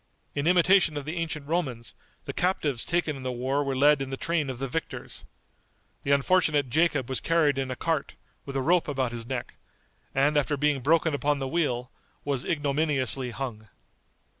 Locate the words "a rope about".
8.55-9.11